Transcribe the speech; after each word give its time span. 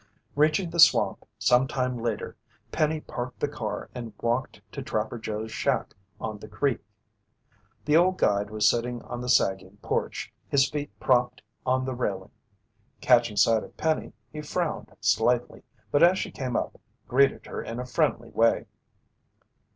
Reaching 0.35 0.71
the 0.71 0.79
swamp 0.79 1.27
sometime 1.37 1.95
later, 1.95 2.35
Penny 2.71 3.01
parked 3.01 3.39
the 3.39 3.47
car 3.47 3.87
and 3.93 4.13
walked 4.19 4.59
to 4.71 4.81
Trapper 4.81 5.19
Joe's 5.19 5.51
shack 5.51 5.93
on 6.19 6.39
the 6.39 6.47
creek. 6.47 6.79
The 7.85 7.97
old 7.97 8.17
guide 8.17 8.49
was 8.49 8.67
sitting 8.67 9.03
on 9.03 9.21
the 9.21 9.29
sagging 9.29 9.77
porch, 9.83 10.33
his 10.49 10.67
feet 10.67 10.89
propped 10.99 11.43
on 11.67 11.85
the 11.85 11.93
railing. 11.93 12.31
Catching 12.99 13.37
sight 13.37 13.63
of 13.63 13.77
Penny 13.77 14.13
he 14.33 14.41
frowned 14.41 14.91
slightly, 15.01 15.61
but 15.91 16.01
as 16.01 16.17
she 16.17 16.31
came 16.31 16.55
up, 16.55 16.81
greeted 17.07 17.45
her 17.45 17.61
in 17.61 17.79
a 17.79 17.85
friendly 17.85 18.31
way. 18.31 18.65